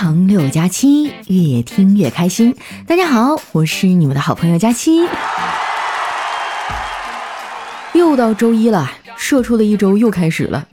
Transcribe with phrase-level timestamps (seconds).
[0.00, 2.54] 长六加七，越听越开心。
[2.86, 5.00] 大家好，我是你们的好朋友佳期。
[7.94, 10.64] 又到周一了，社畜的一周又开始了。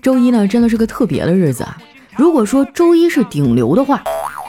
[0.00, 1.76] 周一呢，真的是个特别的日子啊。
[2.16, 4.02] 如果说周一是顶流的话，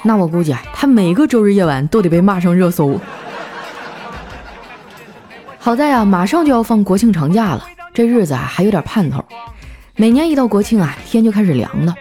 [0.04, 2.98] 那我估计啊，他每个周日夜晚都得被骂上热搜。
[5.60, 9.22] 好在啊，马上就要放国庆长假了，这日子啊还有点盼头。
[9.98, 11.94] 每年一到国庆啊，天就开始凉了。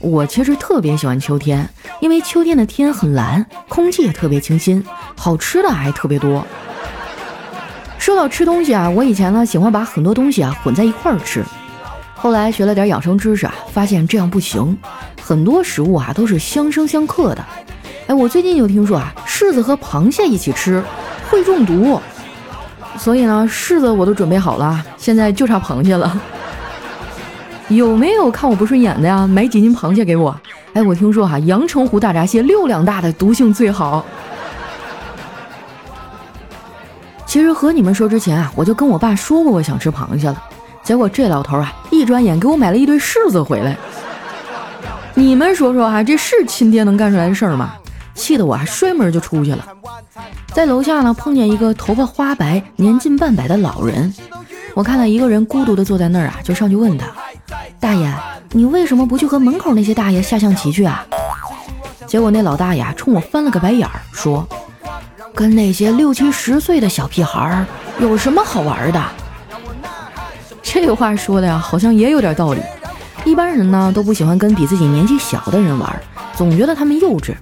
[0.00, 1.68] 我其实特别喜欢秋天，
[2.00, 4.84] 因为秋天的天很蓝，空气也特别清新，
[5.16, 6.46] 好吃的还特别多。
[7.98, 11.44] 说到吃东西啊，我以前呢喜欢把很多东西啊混在一块儿吃，
[12.14, 14.78] 后来学了点养生知识啊，发现这样不行，
[15.20, 17.44] 很多食物啊都是相生相克的。
[18.06, 20.82] 哎，我最近就听说啊，柿子和螃蟹一起吃
[21.28, 22.00] 会中毒，
[22.96, 26.18] 所以呢，柿子我都准备好了，现在就差螃蟹了。
[27.68, 29.26] 有没有看我不顺眼的呀？
[29.26, 30.34] 买几斤螃蟹给我。
[30.72, 34.04] 哎，我听说哈，阳澄湖大闸蟹六两大的，毒性最好。
[37.26, 40.42] 其实和你们说之前啊，我就跟我爸说过我想吃螃蟹了。
[40.82, 43.76] 结果这老头啊，一转眼给我买了一堆柿子回来。
[45.14, 47.74] 你们说说啊，这是亲爹能干出来的事儿吗？
[48.14, 49.64] 气得我啊摔门就出去了。
[50.52, 54.12] 在楼下呢，碰见一个头发花白、年近半百的老人。
[54.74, 57.06] 我看他一个人孤独的坐在那儿啊，就上去问他。
[57.80, 58.12] 大爷，
[58.52, 61.06] 你为什么不去和门口那些大爷下象棋去啊？
[62.06, 64.46] 结果那老大爷冲我翻了个白眼儿，说
[65.34, 67.66] ：“跟那些六七十岁的小屁孩儿
[68.00, 69.02] 有什么好玩的？”
[70.62, 72.60] 这话说的呀，好像也有点道理。
[73.24, 76.02] 一般人呢都不喜欢跟比自己年纪小的人玩，
[76.34, 77.34] 总觉得他们幼稚。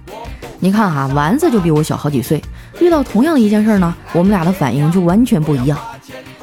[0.58, 2.42] 你看哈，丸子就比我小好几岁，
[2.80, 5.78] 遇到同样的一件事呢，我们俩的反应就完全不一样。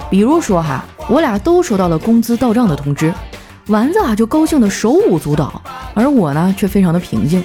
[0.09, 3.13] 比如说哈，我俩都收到了工资到账的通知。
[3.67, 5.61] 丸子啊，就高兴的手舞足蹈，
[5.93, 7.41] 而我呢，却非常的平静。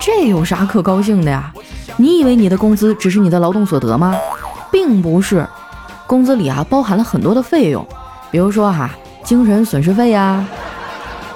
[0.00, 1.52] 这有啥可高兴的呀？
[1.98, 4.16] 你以为你的工资只是你的劳动所得吗？
[4.70, 5.46] 并不是，
[6.06, 7.86] 工资里啊包含了很多的费用，
[8.30, 8.90] 比如说哈，
[9.22, 10.42] 精神损失费呀、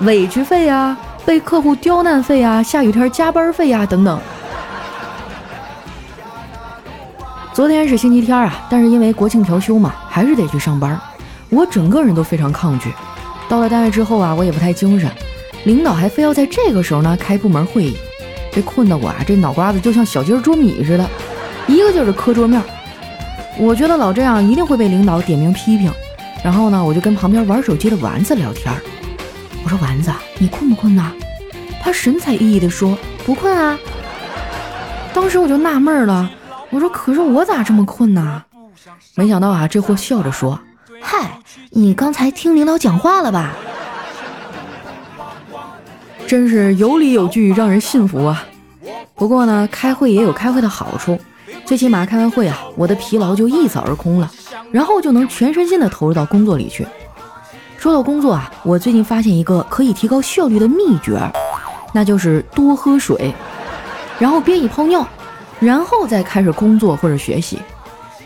[0.01, 0.97] 委屈费呀、
[1.27, 4.19] 被客户刁难费呀、下雨天加班费呀等等。
[7.53, 10.99] 昨天是星期天啊，但是因为国庆调休嘛，还是得去上班。
[11.51, 12.91] 我整个人都非常抗拒。
[13.49, 15.11] 到了单位之后啊，我也不太精神，
[15.65, 17.97] 领导还非要在这个时候呢开部门会议，
[18.51, 21.09] 这困得我啊，这脑瓜子就像小鸡儿捉米似的，
[21.67, 22.61] 一个劲儿的磕桌面。
[23.59, 25.93] 我觉得老这样一定会被领导点名批评。
[26.45, 28.73] 然后呢，我就跟旁边玩手机的丸子聊天，
[29.65, 31.13] 我说丸子，你困不困呐？
[31.83, 33.79] 他神采奕奕地说不困啊。
[35.15, 36.31] 当时我就纳闷了，
[36.71, 38.43] 我说可是我咋这么困呢？
[39.15, 40.59] 没想到啊，这货笑着说。
[41.01, 41.39] 嗨，
[41.71, 43.53] 你刚才听领导讲话了吧？
[46.27, 48.45] 真是有理有据，让人信服啊。
[49.15, 51.19] 不过呢，开会也有开会的好处，
[51.65, 54.31] 最起码开完会啊，我的疲劳就一扫而空了，
[54.71, 56.87] 然后就能全身心的投入到工作里去。
[57.79, 61.21] 说到工作啊，我最近发现一个可以提高效率的秘诀，
[61.93, 63.33] 那就是多喝水，
[64.19, 65.07] 然后憋一泡尿，
[65.61, 67.59] 然后再开始工作或者学习。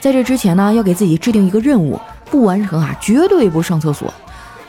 [0.00, 2.00] 在这之前呢，要给自己制定一个任务。
[2.30, 4.12] 不完成啊，绝对不上厕所，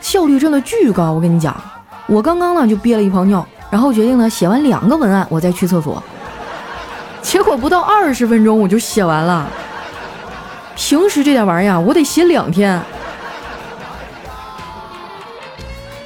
[0.00, 1.12] 效率真的巨高。
[1.12, 1.56] 我跟你讲，
[2.06, 6.02] 我刚刚呢就憋了一泡尿，然后决定呢写完两个文案，我再去厕所。
[7.22, 9.48] 结果不到二十分钟我就写完了。
[10.74, 12.82] 平时这点玩意儿我得写两天。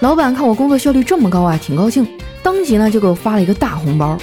[0.00, 2.06] 老板看我工作效率这么高啊，挺高兴，
[2.42, 4.18] 当即呢就给我发了一个大红包。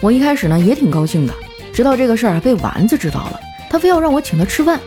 [0.00, 1.34] 我一开始呢也挺高兴的，
[1.72, 4.78] 直到这个事儿被丸子知道了，他非要让我请他吃饭。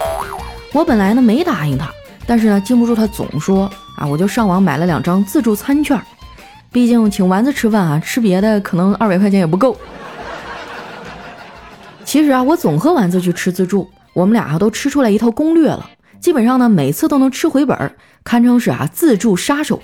[0.75, 1.89] 我本来呢没答应他，
[2.27, 5.97] 但是呢禁不住他总说啊，我就上网买了两张自助餐券。
[6.69, 9.77] 毕竟请丸子吃饭啊，吃别的可能二百块钱也不够。
[12.03, 19.81] 其实啊，我总和丸子去吃自助，我们俩都吃出来一套攻略了，基本上呢每次都能吃回本，堪称是啊自助杀手。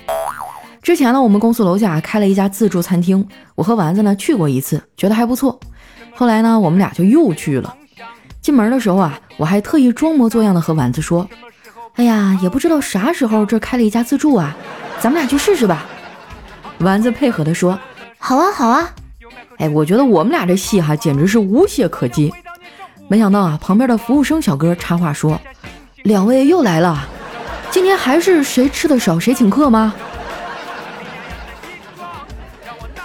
[0.82, 5.58] 之前呢我们公司楼下开了一家自助餐厅，我和丸子呢去过一次，觉得还不错。
[6.14, 7.74] 后来呢我们俩就又去了。
[8.42, 11.28] 进门的时候啊，我还特意装模作样的和丸子说
[11.96, 14.56] ：“哎呀，也不知道啥时候这开了一家自助啊，
[15.00, 15.86] 咱们俩去试试吧。”
[16.78, 17.78] 丸子配合的说
[18.18, 18.90] ：“好啊，好啊。”
[19.58, 22.32] 哎，我觉得我们俩这戏哈简直是无懈可击。
[23.08, 25.40] 没想到啊，旁边的服务生小哥插话说
[26.04, 27.06] ：“两位又来了，
[27.70, 29.94] 今天还是谁吃的少谁请客吗？”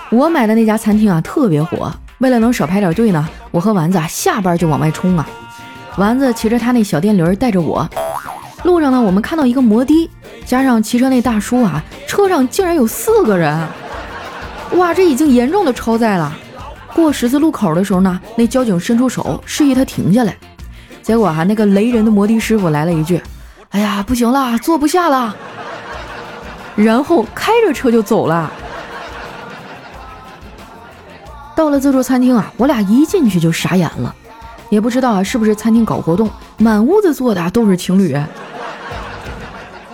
[0.09, 1.93] 我买的那家餐厅啊特别火。
[2.19, 5.29] 为了能少排点队呢，我和丸子啊下班就往外冲啊。
[5.97, 7.87] 丸子骑着他那小电驴带着我，
[8.63, 10.09] 路上呢我们看到一个摩的，
[10.45, 13.67] 加上骑车那大叔啊，车上竟然有四个人，
[14.75, 16.31] 哇，这已经严重的超载了。
[16.93, 20.37] 过十字路口的时候呢，那交警伸出手示意他停下来，
[21.01, 23.19] 结果哈，那个雷人的摩的师傅来了一句
[23.69, 25.35] ：“哎呀，不行了，坐不下了。”
[26.75, 28.51] 然后开着车就走了。
[31.55, 34.15] 到了自助餐厅啊，我俩一进去就傻眼了，
[34.69, 38.15] 也不知道啊是不是餐厅搞活动，满屋子坐的都是情侣。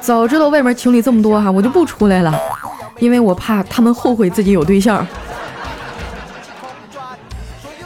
[0.02, 2.38] 早知道外面情侣这么多哈，我就不出来了，
[3.00, 5.06] 因为我怕他们后悔自己有对象。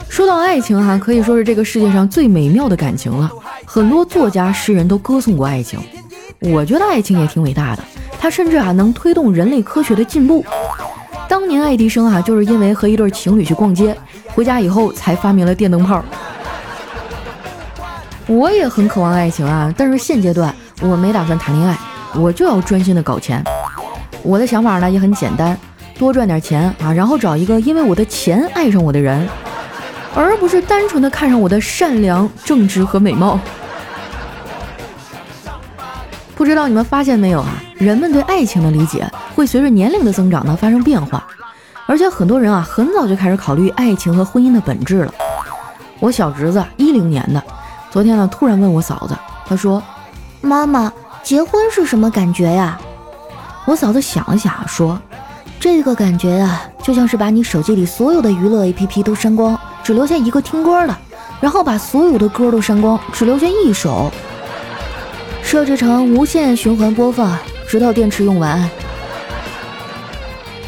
[0.08, 3.30] 说到爱情哈，可以说是这个世界上最美妙的感情了，
[3.64, 5.78] 很多作家诗人都歌颂过爱情。
[6.40, 7.84] 我觉得爱情也挺伟大的，
[8.18, 10.44] 它甚至啊能推动人类科学的进步。
[11.28, 13.96] 当年爱迪生啊，就是因为和一对情侣去逛街，
[14.34, 16.02] 回家以后才发明了电灯泡。
[18.28, 21.76] 我也很渴望爱情啊，但是现阶段我没打算谈恋爱。
[22.14, 23.42] 我就要专心的搞钱，
[24.22, 25.58] 我的想法呢也很简单，
[25.98, 29.28] 多赚点钱啊，然后找一个因为我的钱爱上我的人，
[30.14, 33.38] 而不是单纯的看上我的善良、正直和美貌。
[36.34, 37.62] 不知道你们发现没有啊？
[37.76, 41.26] 人们对爱情的理解会随着年龄的增长呢发生变化，
[41.86, 45.12] 而且很多人啊很早就开始考虑爱情和婚姻的本质了。
[46.00, 47.42] 我小侄子一零年的，
[47.90, 49.82] 昨天呢突然问我嫂子，她说
[50.40, 50.92] ：“妈妈。”
[51.24, 52.80] 结婚是什么感觉呀？
[53.66, 54.98] 我嫂子想了想，说
[55.60, 60.96] ：“这个感觉呀，就像是把你手机里所有的娱乐 APP 都删光，只留下一个听歌的，
[61.40, 64.10] 然后把所有的歌都删光，只留下一首，
[65.42, 67.36] 设置成无限循环播放，
[67.68, 68.70] 直到电池用完。”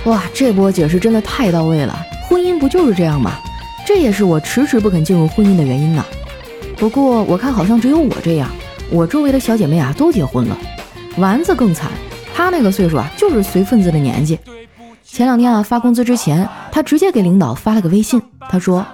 [0.05, 1.96] 哇，这波解释真的太到位了！
[2.28, 3.32] 婚姻不就是这样吗？
[3.87, 6.05] 这也是我迟迟不肯进入婚姻的原因呢。
[6.81, 8.49] 不过我看好像只有我这样。
[8.91, 10.56] 我周围的小姐妹啊都结婚了，
[11.19, 11.91] 丸子更惨，
[12.35, 14.38] 她那个岁数啊就是随份子的年纪。
[15.05, 18.85] 前两天啊发工资之前，她直接给领导发了个微信，她说：“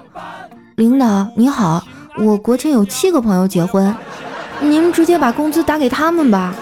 [0.75, 1.81] 领导你好，
[2.17, 3.95] 我国庆有七个朋友结婚，
[4.59, 6.53] 您直接把工资打给他们吧。”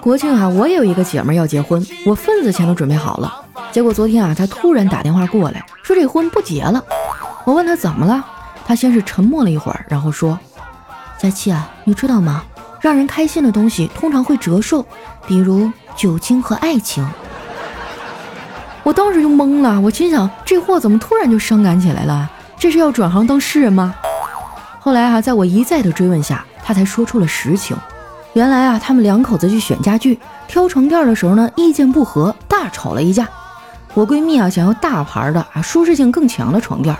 [0.00, 3.30] 国庆啊，我也有一个姐妹要结婚，我份子钱都准备好了，
[3.70, 6.82] 结果昨天啊她突然打电话过来，说这婚不结了。
[7.44, 8.24] 我问她怎么了？
[8.64, 10.38] 他先是沉默了一会儿，然后说
[11.18, 12.44] ：“佳琪啊，你知道吗？
[12.80, 14.86] 让人开心的东西通常会折寿，
[15.26, 17.06] 比如酒精和爱情。”
[18.84, 22.30] 我当时就懵了，我心想：这货怎么突然就伤感起来了？
[22.56, 23.94] 这是要转行当诗人吗？
[24.78, 27.76] 后来啊，在我一再的追问下，他才说出了实情。
[28.34, 33.28] 原来啊，他们两口子去选家具、挑床垫的时候呢，意见不合，大吵了一架。
[33.94, 36.96] 我闺蜜啊，想要大牌的啊，舒适性更强的床垫。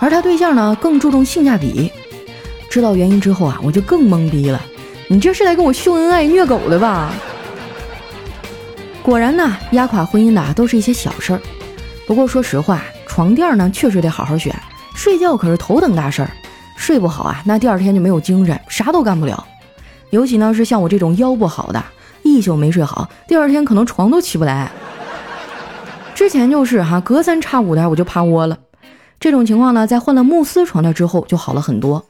[0.00, 1.90] 而他对象呢，更注重性价比。
[2.68, 4.60] 知道原因之后啊，我就更懵逼了。
[5.08, 7.12] 你这是来跟我秀恩爱、虐狗的吧？
[9.02, 11.40] 果然呢，压垮婚姻的都是一些小事儿。
[12.06, 14.54] 不过说实话，床垫呢确实得好好选，
[14.94, 16.30] 睡觉可是头等大事儿。
[16.76, 19.46] 睡不好啊，那第二天就没有精神，啥都干不了。
[20.10, 21.82] 尤其呢是像我这种腰不好的，
[22.22, 24.70] 一宿没睡好，第二天可能床都起不来。
[26.14, 28.58] 之前就是哈，隔三差五的我就趴窝了。
[29.18, 32.04] 这种情况呢，在换了慕斯床垫之后就好了很多。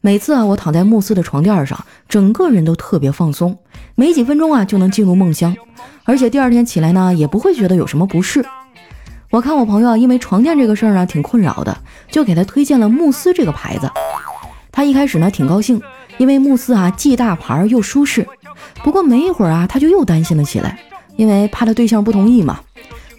[0.00, 3.56] 每次啊，我躺在慕斯的床垫上，整个人都特别放松，
[3.94, 5.56] 没几分钟啊就能进入梦乡，
[6.04, 8.44] 而且第二天起来呢，也不会觉得有什么不适。
[9.30, 11.78] 我看我朋友啊，因为床垫这个事儿呢挺困扰的，
[12.10, 13.88] 就给他推荐了慕斯这个牌子。
[14.72, 15.80] 他一开始呢挺高兴，
[16.18, 18.26] 因为慕斯啊既大牌又舒适。
[18.82, 20.78] 不过没一会儿啊，他就又担心了起来，
[21.16, 22.58] 因为怕他对象不同意嘛。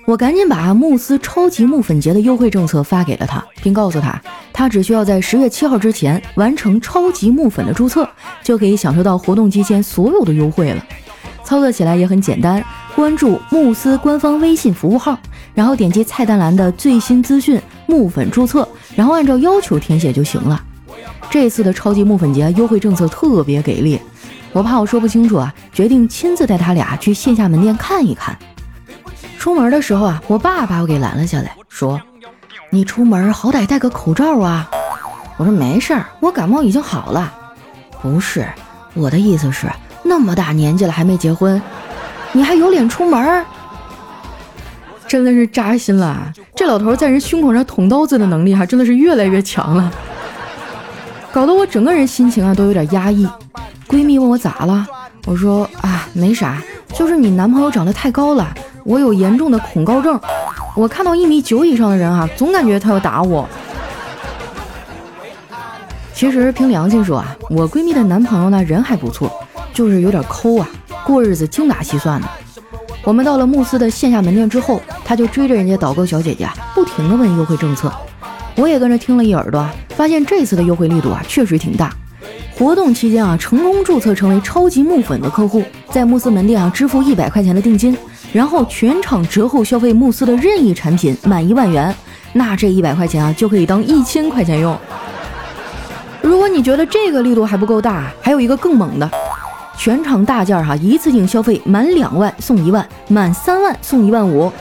[0.05, 8.07] 我赶紧把慕斯超级木粉节的优惠政策发给了他，并告诉他，他只需要在十月七号之前完成超级木粉的注册，
[8.43, 10.85] 就可以享受到活动期间所有的优惠了。
[11.45, 12.61] 操作起来也很简单，
[12.95, 15.17] 关注慕斯官方微信服务号，
[15.53, 18.67] 然后点击菜单栏的最新资讯木粉注册，
[18.97, 20.61] 然后按照要求填写就行了。
[21.29, 23.97] 这次的超级木粉节优惠政策特别给力，
[24.51, 28.37] 我怕我说不清楚啊，决定亲自带他俩去线下门店看一看。
[29.43, 31.99] 出门的时候啊，我爸把我给拦了下来，说
[32.71, 34.71] ：“你出门好歹戴个口罩啊。”
[35.35, 37.29] 我说：“没事儿，我感冒已经好了。”
[38.01, 38.47] 不是，
[38.93, 39.69] 我的意思是，
[40.01, 41.61] 那么大年纪了还没结婚，
[42.31, 43.45] 你还有脸出门？
[45.09, 46.31] 真的是扎心了。
[46.55, 49.91] 这老头在人胸口上捅刀子的能力哈，真的是越来越强了，
[51.33, 53.27] 搞得我整个人心情啊都有点压抑。
[53.89, 54.87] 闺蜜问我咋了，
[55.25, 58.47] 我说：“啊，没啥，就是你男朋友长得太高了。”
[58.85, 60.19] 我有严重的恐高症，
[60.75, 63.47] 我看到一米九以上的人啊，总感觉他要打我。
[66.13, 69.31] 其实凭良心说啊，我闺蜜的男朋友呢人还不错，
[69.73, 70.67] 就是有点抠啊，
[71.05, 72.27] 过日子精打细算的。
[73.03, 77.91] 我们到了慕斯的线下门店之后，他就追着人家导购小姐姐，不停地问优惠政策。
[78.55, 81.93] 我也跟着听了一耳朵，发现这次的优惠力度啊，确实挺大。
[82.55, 87.97] 活动期间啊，成功注册成为超级木粉的客户，在慕斯门店啊支付一百块钱的定金，
[88.33, 91.95] 然后全场折后消费慕斯的任意产品满一万元，
[92.33, 94.75] 那这一百块钱啊就可以当一千块钱用。
[96.21, 99.07] 如果你觉得这个力度还不够大，还有一个更猛的，
[99.77, 104.51] 全场大件哈，一次性消费满两万送一万，满三万送一万五，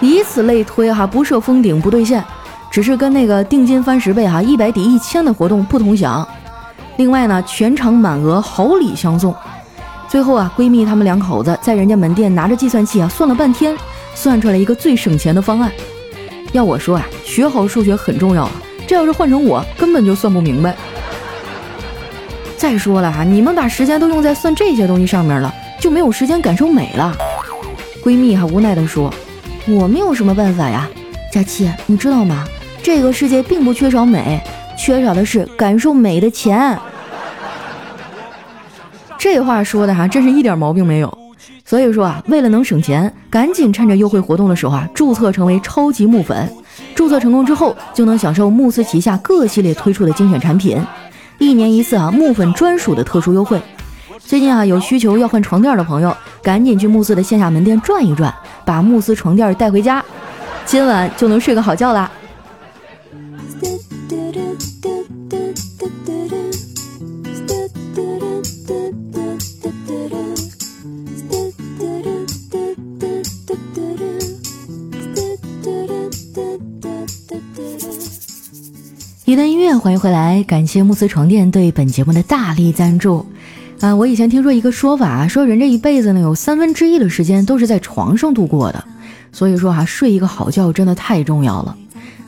[0.00, 2.24] 以此类推哈，不设封顶不兑现，
[2.70, 6.26] 只是跟那个定金翻十倍哈，一百抵一千的活动不同享。
[6.96, 9.34] 另外呢，全场满额好礼相送。
[10.08, 13.76] 最后啊，闺蜜她们两口子在人家门店拿着计算器啊算了半天，
[14.14, 15.70] 算出来一个最省钱的方案。
[16.52, 18.52] 要我说啊，学好数学很重要啊，
[18.86, 20.74] 这要是换成我，根本就算不明白。
[22.56, 27.14] 再说了哈，你们把时间都用在算这些东西上面了，就没有时间感受美了。
[28.02, 29.12] 闺蜜还无奈地说
[29.68, 30.88] ：“我们有什么办法呀？
[31.30, 32.46] 佳期，你知道吗？
[32.82, 34.40] 这个世界并不缺少美。”
[34.78, 36.78] 缺少的是感受美的钱，
[39.30, 41.18] 这话说的哈，真是一点毛病没有。
[41.62, 46.50] 所以说啊，为了能省钱，赶紧趁着优惠活动的时候啊，注册成为超级木粉。
[46.94, 50.82] 注册成功之后，就能享受慕斯旗下各系列推出的精选产品，
[51.36, 53.60] 一年一次啊木粉专属的特殊优惠。
[54.18, 60.02] 最近啊，有需求要换床垫的朋友，赶紧去慕斯的线下门店转一转，把慕斯床垫带回家，
[60.64, 62.10] 今晚就能睡个好觉啦。
[79.28, 83.26] 一段音乐，欢迎回来，感谢慕斯床垫对本节目的大力赞助。
[83.78, 88.82] 啊，我以前听说一个说法，说人这一辈子呢，有三分之一的时间都是在床上度过的，
[89.30, 91.76] 所以说哈，睡一个好觉真的太重要了。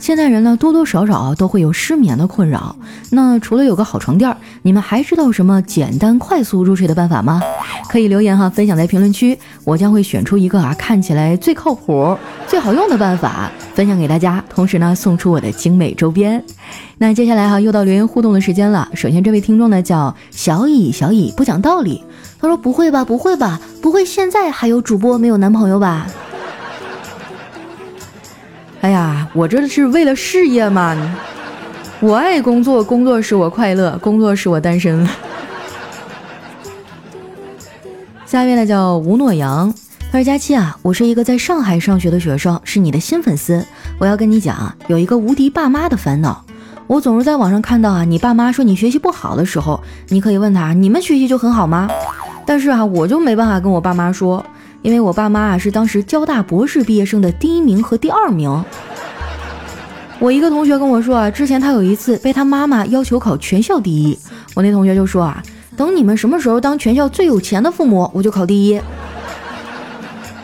[0.00, 2.74] 现代人呢，多多少少都会有失眠的困扰。
[3.10, 7.42] 那除了有个好床垫，你们还知道什么简单快速入睡的办法吗？
[7.90, 12.16] 可以留言哈，分享在评论区，我将会选出一个啊看起来最靠谱、
[12.46, 16.42] 最好用的办法分享给大家，同时呢送出我的精美周边。
[16.96, 18.88] 那接下来哈又到留言互动的时间了。
[18.94, 22.02] 首先这位听众呢叫小乙，小乙不讲道理，
[22.40, 26.06] 他说不会吧，不会吧，不会现在还有主播没有男朋友吧？
[29.32, 30.96] 我这是为了事业嘛！
[32.00, 35.08] 我爱工作，工作使我快乐，工作使我单身。
[38.26, 39.72] 下面呢叫吴诺阳，
[40.10, 43.64] 他说佳期啊，我是一个在上海上学的学生，是你的新粉丝。
[43.98, 46.44] 我要跟你讲啊，有一个无敌爸妈的烦恼。
[46.88, 51.88] 我总是在网上看到啊，你爸妈说你学习不好的时候，你可以问他，你们学习就很好吗？
[52.44, 54.44] 但是啊，我就没办法跟我爸妈说。
[54.82, 58.64] 因为我爸妈啊是当时交大博士毕业生的第一名和第二名。
[60.20, 64.16] 我一个同学跟我说啊，之前他有一次被他妈妈要求考全校第一，
[64.54, 65.42] 我那同学就说啊，
[65.78, 68.78] 等你们什么时候当全校最有钱的父母，我就考第一。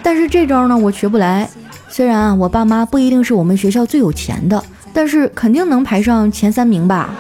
[0.02, 1.47] 但是这招呢我学不来，
[1.88, 4.64] 虽然啊我爸妈不一定是我们学校最有钱的，
[4.95, 7.11] 但是肯定能排上前三名吧，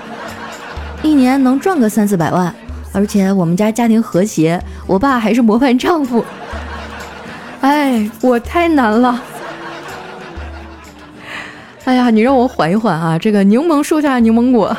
[1.02, 2.54] 一年能赚个三四百万，
[2.90, 6.24] 而且我们家家庭和谐，我爸还是模范丈夫。
[7.60, 9.20] 哎，我太难了。
[11.86, 13.16] 哎呀，你让我缓一缓啊！
[13.16, 14.76] 这个柠檬树下柠檬果，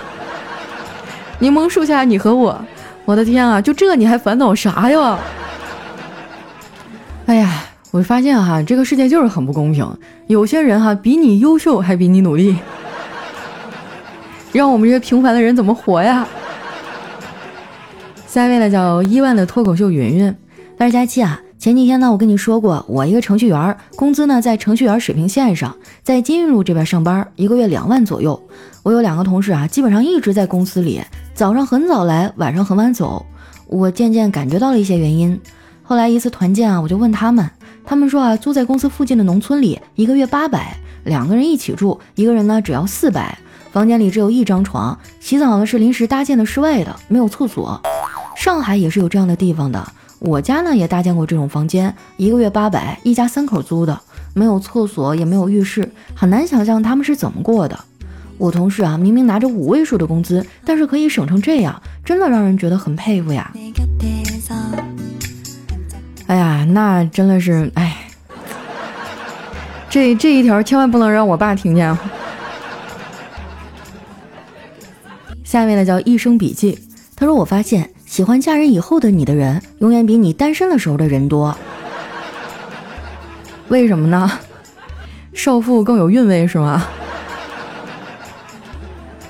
[1.40, 2.62] 柠檬树下你和我，
[3.06, 5.18] 我的天啊，就这你还烦恼啥呀？
[7.28, 9.90] 哎呀，我发现哈，这个世界就是很不公平，
[10.28, 12.58] 有些人哈比你优秀还比你努力，
[14.52, 16.28] 让我们这些平凡的人怎么活呀？
[18.28, 20.36] 下一位呢，叫伊万的脱口秀云云，
[20.78, 21.40] 二佳期啊。
[21.60, 28.40] 前几天呢，我跟你说过，我一个程序员，工资呢在程序员水平线上，在金运路这边上班，一个月两万左右。
[28.84, 31.02] 我有两个同事啊，基本上一直在公司里，
[31.34, 33.26] 早上很早来，晚上很晚走。
[33.66, 35.40] 我渐渐感觉到了一些原因。
[35.82, 37.50] 后来一次团建啊，我就问他们，
[37.84, 43.36] 他们说啊，租在公司附近的农村里，一个月八百，两个人一起住，一个人呢只要四百，
[43.72, 47.82] 房间里只有一张床，洗澡呢是临时搭建的室外的，没有厕所。
[48.36, 49.92] 上海也是有这样的地方的。
[50.20, 54.02] 我家呢也搭建过这种房间，一个月八百，一家三口租的，
[54.34, 57.80] 没有厕所，也没有浴室，很难想象他们是怎么过的。
[58.40, 63.52] 我同事啊，明明拿着五位数的工资，但是可以省成这样，真的让人觉得很佩服呀。
[66.26, 67.96] 哎呀，那真的是，哎，
[69.90, 71.96] 这这一条千万不能让我爸听见。
[75.44, 76.80] 下一位呢叫一生笔记，
[77.16, 77.92] 他说我发现。
[78.08, 81.56] 喜欢嫁人以后的你的人，永远比你单身的时候的人多。
[83.68, 84.32] 为什么呢？
[85.34, 86.86] 少妇更有韵味是吗？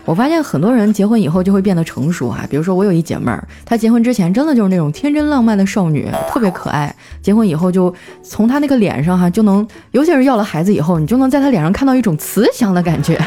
[0.06, 6.96] 我发现很多人结婚以后就会变得成熟啊，比如说我有一姐妹儿，她结婚之前真的就是那种天真浪漫的少女，特别可爱。
[7.20, 13.20] 结婚以后就从她那个脸上哈就能，尤其是要了孩子以后，你就能在她脸上看到一种慈祥的感觉，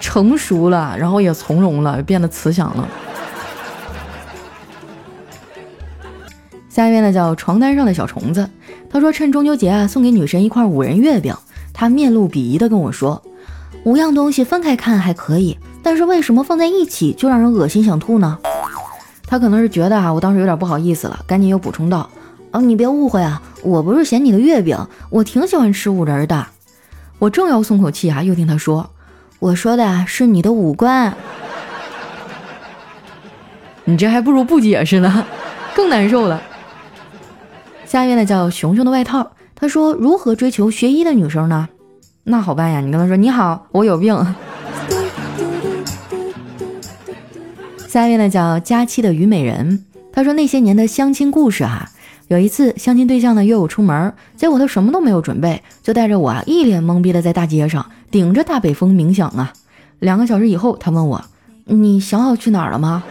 [0.00, 2.86] 成熟了，然后也从容了，变得慈祥了。
[6.72, 8.48] 下一位呢叫床单上的小虫子，
[8.88, 11.36] 他说趁中秋节啊送给女神一块五仁月饼，
[11.74, 13.22] 他面露鄙夷的跟我说。
[13.84, 18.38] 五样东西分开看还可以，但是为什么放在一起就让人恶心想吐呢？
[19.26, 22.08] 他可能是觉得啊，我当时有点不好意思了，赶紧又补充道
[22.52, 24.78] ：“啊，你别误会啊，我不是嫌你的月饼，
[25.10, 26.46] 我挺喜欢吃五仁的。”
[27.20, 28.88] 我正要松口气啊，又听他说
[29.40, 31.14] ：“我说的啊是你的五官。
[33.84, 35.26] ”你这还不如不解释呢，
[35.76, 36.42] 更难受了。
[37.92, 41.68] 下一位呢叫熊熊的外套，他说：“如何追求学医的女生呢？”
[42.24, 44.16] 那好办呀，你跟他说你好，我有病。
[47.86, 51.86] 下一位呢叫佳期的虞美人，他说那些年的相亲故事啊，
[52.28, 59.52] 有一次相亲对象呢约我出门，结果他什么都没有准备，就带着我啊一脸懵逼的在大街上顶着大北风冥想啊。
[59.98, 61.22] 两个小时以后，他问我
[61.66, 63.02] 你想好去哪儿了吗？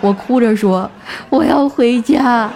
[0.00, 0.88] 我哭着说
[1.28, 2.48] 我要回家。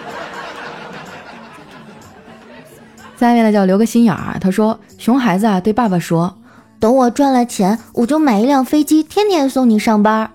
[3.27, 6.35] 下面呢叫留个心眼儿，他说熊孩子啊对爸爸说，
[6.77, 10.29] 等我赚了钱，我就买一辆飞机，天天送你上班。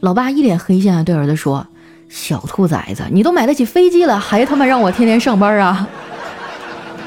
[0.00, 1.64] 老爸一脸黑线啊对儿子说，
[2.08, 5.86] 小兔崽子，你都买得起飞机了，还他妈让我天天上班啊？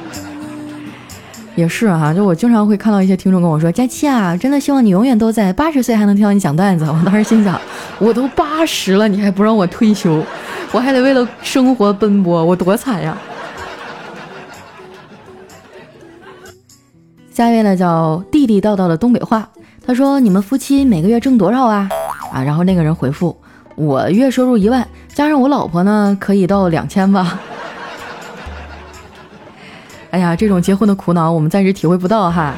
[1.55, 6.85] 也是啊，就我经常会看到一些听众跟我说，佳期啊，真的希望你永远都在八十岁还能听到你讲段子。
[6.85, 7.59] 我当时心想，
[7.99, 10.23] 我都八十了，你还不让我退休，
[10.71, 13.17] 我还得为了生活奔波，我多惨呀！
[17.33, 19.49] 下一位呢叫地地道道的东北话，
[19.83, 21.89] 他说：“你们夫妻每个月挣多少啊？”
[22.31, 23.35] 啊，然后那个人回复
[23.75, 27.39] ：“我月收入一万，加上我老婆呢，可以到两千吧。
[30.11, 32.53] ”哎呀，这种结婚的苦恼我们暂时体会不到哈。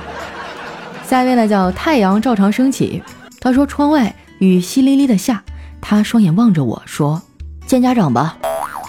[1.07, 3.01] 下一位呢叫太阳照常升起，
[3.39, 5.41] 他说：“窗外雨淅沥沥的下，
[5.79, 7.21] 他双眼望着我说：
[7.65, 8.37] 见家长吧。”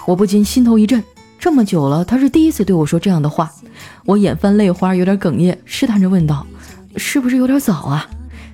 [0.05, 1.01] 我不禁心头一震，
[1.39, 3.49] 这么久了，他是第一次对我说这样的话。
[4.07, 6.47] 我眼泛泪花，有点哽咽，试探着问道
[6.95, 8.07] ：“是不是有点早啊？”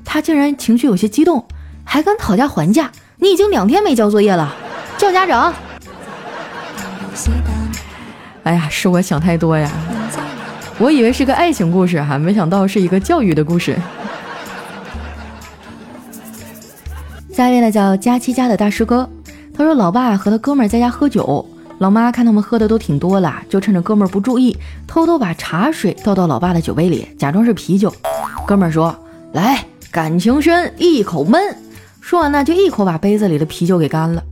[0.03, 1.45] 他竟然情绪有些激动，
[1.83, 2.91] 还敢讨价还价。
[3.17, 4.51] 你已经两天没交作业了，
[4.97, 5.53] 叫家长！
[8.41, 9.69] 哎呀，是我想太多呀，
[10.79, 13.77] 我以为是个爱情故事哈，没想到是一个教育的故事。
[17.31, 19.07] 下一位呢叫佳期家的大师哥，
[19.55, 21.47] 他说：“老爸和他哥们在家喝酒。”
[21.79, 24.55] 老妈看他们喝的都挺多了，就趁着哥们儿不注意，
[24.87, 27.93] 偷偷把茶水倒到老爸的酒杯里，假装是啤酒。
[28.45, 28.95] 哥们儿说
[29.33, 31.41] ：“来，感情深，一口闷。”
[31.99, 34.23] 说完呢，就一口把杯子里的啤酒给干了。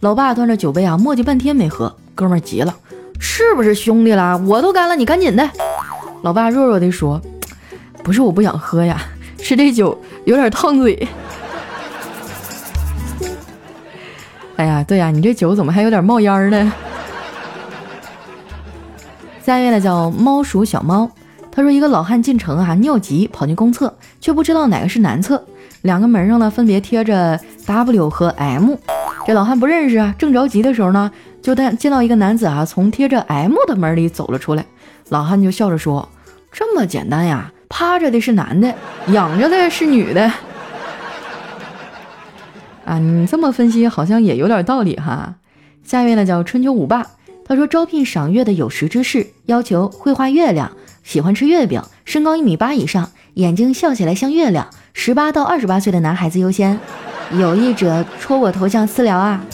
[0.00, 1.94] 老爸端着酒杯啊，磨叽半天没喝。
[2.14, 2.74] 哥们儿急了
[3.18, 4.36] ：“是不是兄弟啦？
[4.46, 5.48] 我都干了，你赶紧的。”
[6.22, 7.20] 老爸弱弱地说
[8.04, 9.00] ：“不是我不想喝呀，
[9.38, 11.08] 是这酒有点烫嘴。”
[14.60, 16.72] 哎呀，对呀，你这酒怎么还有点冒烟呢？
[19.42, 21.10] 下一位呢叫猫鼠小猫，
[21.50, 25.42] 他说一个老汉进城啊，尿急跑进公厕，却不知道哪个是男厕，
[25.80, 28.74] 两个门上呢分别贴着 W 和 M，
[29.26, 34.66] 这老汉不认识啊，正着急的时候呢，就见见到一个男子啊从贴着 M 的门里走了出来，
[35.08, 36.06] 老汉就笑着说
[36.52, 38.74] ：“这么简单呀，趴着的是男的，
[39.06, 40.30] 仰着的是女的。”
[42.84, 45.36] 啊，你这么分析好像也有点道理哈。
[45.84, 47.06] 下一位呢叫春秋五霸，
[47.44, 56.78] 他说招聘赏月的有识之士，要求会画月亮，喜欢吃月饼，身高一米八以上，眼睛笑起来像月亮，十八到二十八岁的男孩子优先。
[57.32, 59.44] 有意者戳我头像私聊啊。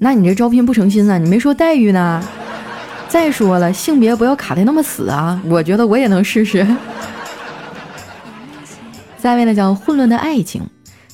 [0.00, 2.22] 那你这招聘不诚心啊，你没说待遇呢。
[3.08, 6.66] 再说了，性别不要卡的那么死啊，我觉得我也能试试。
[9.18, 10.62] 下一位呢叫混乱的爱情。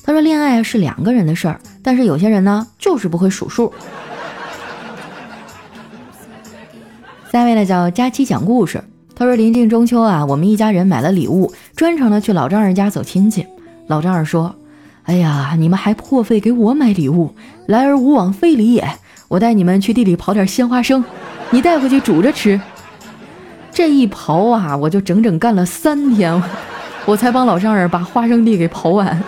[0.05, 3.73] 他说：“恋爱是两个人的事儿，但是有些人呢，就是不会数数。”
[7.31, 8.83] 下一位呢叫佳期讲故事。
[9.15, 13.47] 他说：“临近中秋啊，我们一家人买了礼物，专程的去老丈人家走亲戚。
[13.87, 14.53] 老丈人说
[15.03, 17.33] ：‘哎呀，你们还破费给我买礼物，
[17.67, 18.85] 来而无往非礼也。
[19.29, 21.03] 我带你们去地里刨点鲜花生，
[21.49, 22.59] 你带回去煮着吃。’
[23.71, 26.43] 这一刨啊，我就整整干了三天，
[27.05, 29.23] 我才帮老丈人把花生地给刨完。”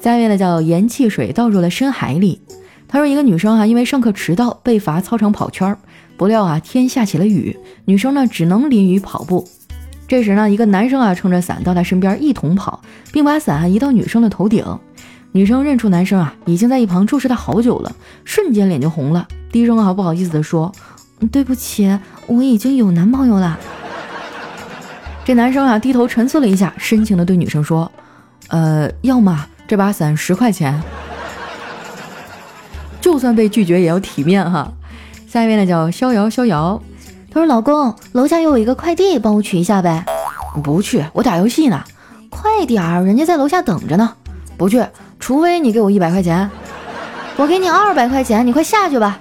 [0.00, 2.40] 下一位呢叫盐汽水倒入了深海里，
[2.86, 5.78] 他说一个女生啊，因为上课迟到被罚操场跑圈儿，
[6.16, 9.46] 不料啊天下起了雨，女生呢只能淋雨跑步。
[10.06, 12.80] 这时呢，一个男生啊撑着伞到她身边一同跑，
[13.12, 14.64] 并把伞移到女生的头顶。
[15.32, 20.72] 女生认出男生啊已经在一旁注视他好久了，瞬间脸就红了，低声啊不好意思的说
[21.30, 23.58] ：“对不起，我已经有男朋友了。”
[25.26, 27.92] 这男生啊低头沉思了一下，深情的对女生说
[28.48, 30.82] ：“呃，要么这把伞十块钱。”
[33.00, 34.72] 就算被拒绝也要体面哈。
[35.28, 36.82] 下一位呢叫逍遥逍遥，
[37.30, 40.04] 他说：“老公，楼下又有一个快递，帮我取一下呗。
[40.64, 41.84] ”“不去，我打游戏呢。
[42.28, 44.14] ”“快点儿，人家在楼下等着呢。
[44.58, 44.84] ”“不去，
[45.20, 46.50] 除非你给我一百块钱。
[47.36, 49.18] ”“我给你二百块钱，你快下去吧。”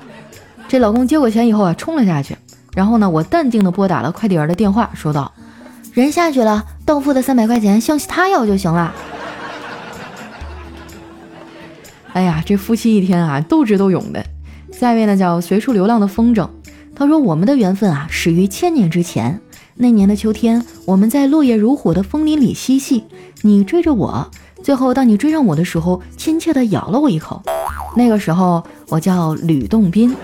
[0.67, 2.35] 这老公接过钱以后啊，冲了下去。
[2.73, 5.31] 然后呢，我淡定的拨打了快递员的电话，说道
[5.93, 8.93] ：“人下去了，到付的三百块钱向他要就行了。”
[12.17, 14.25] 哎呀，这夫妻一天啊，斗智斗勇的。
[14.71, 16.49] 下一位呢叫随处流浪的风筝，
[16.95, 19.39] 他说我们的缘分啊始于千年之前。
[19.75, 23.03] 那年的秋天，我们在落叶如火的枫林里嬉戏，
[23.43, 24.31] 你追着我，
[24.63, 27.43] 最后当你追上我的时候，亲切的咬了我一口。
[27.95, 30.15] 那个时候我叫吕洞宾。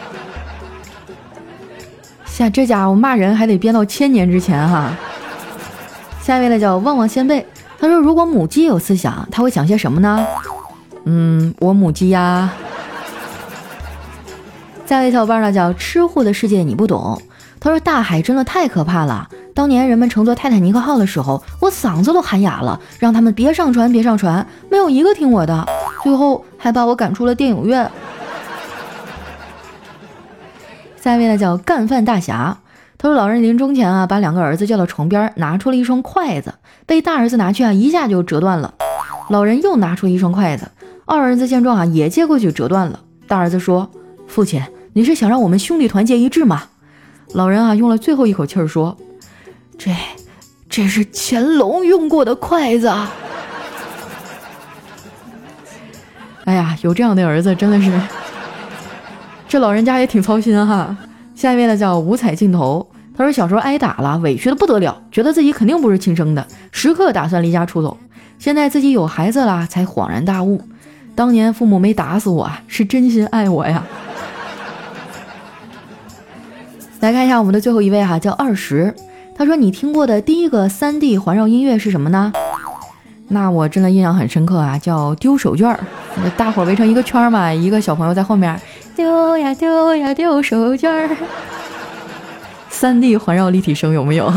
[2.28, 4.94] 像这家伙骂人还得编到千年之前哈。
[6.20, 7.46] 下一位呢叫旺旺仙贝，
[7.78, 10.22] 他说如果母鸡有思想，他会想些什么呢？
[11.04, 12.50] 嗯，我母鸡呀。
[14.86, 17.20] 下一位小伙伴呢叫吃货的世界你不懂，
[17.60, 19.28] 他说大海真的太可怕了。
[19.54, 25.66] 当年人们乘坐泰坦尼克号的时候，我嗓子都喊哑了，让他们别上船，别上船，没有一个听我的，
[26.02, 27.88] 最后还把我赶出了电影院。
[31.00, 32.58] 下一位呢叫干饭大侠，
[32.98, 38.74] 他说老人临终前啊，把两个儿子叫到床边，拿出了一双筷子，被大儿子拿去啊，一下就折断了。
[39.28, 40.68] 老人又拿出一双筷子。
[41.10, 43.00] 二儿子见状啊，也接过去折断了。
[43.26, 43.90] 大儿子说
[44.28, 46.62] ：“父亲，你是想让我们兄弟团结一致吗？”
[47.34, 48.96] 老人啊，用了最后一口气儿说
[49.76, 49.90] ：“这，
[50.68, 52.86] 这是乾隆用过的筷子。”
[56.44, 57.90] 哎呀，有这样的儿子真的是，
[59.48, 60.96] 这老人家也挺操心哈。
[61.34, 67.98] 下一位呢叫五彩镜头，他说小时候挨打了，委屈的不得了，觉得自己肯定不是亲生的，时刻打算离家出走。
[68.38, 70.62] 现在自己有孩子了，才恍然大悟。
[71.20, 73.84] 当年父母没打死我啊，是真心爱我呀。
[77.00, 78.94] 来看一下我们的最后一位哈，叫二十。
[79.36, 82.32] 他说：“你听过的第一个三 D 环绕音乐是什么呢？”
[83.28, 85.78] 那我真的印象很深刻啊，叫丢手绢儿。
[86.38, 88.58] 大伙围成一个圈儿嘛，一个小朋友在后面
[88.96, 91.14] 丢呀丢呀丢手绢儿。
[92.70, 94.32] 三 D 环绕立体声有没有？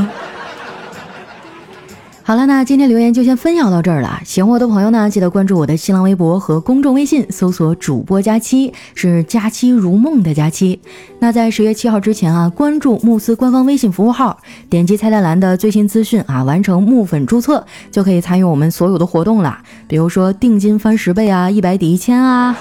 [2.26, 4.22] 好了，那今天留言就先分享到这儿了。
[4.24, 10.80] 喜欢我的朋友呢，记得关注我的新浪微博和公众微信，搜索“主播佳期”，是“佳期如梦”的佳期。
[11.20, 19.58] 那在十月七号之前啊，关注慕斯官方微信服务号，点击菜单栏的最新资讯啊，完成木粉注册，就可以参与我们所有的活动了。
[19.90, 22.58] 比如说定金翻十倍啊，一百抵一千啊，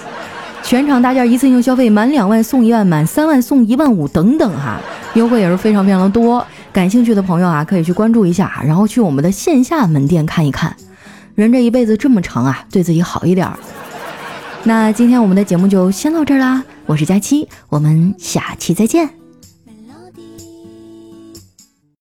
[0.63, 4.81] 全场大件一次性消费满两万送一万，满三万送一万五等等哈，
[5.15, 6.45] 优惠也是非常非常的多。
[6.73, 10.75] 感兴趣的朋友啊，可以去关注一下，然后去我们的线下门店看一看。
[11.35, 13.59] 人这一辈子这么长啊，对自己好一点儿。
[14.65, 19.22] 那今天我们的节目就先到这儿啦，我是佳期，我们下期再见。